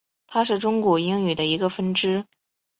[0.25, 2.25] 它是中古英语的一个分支。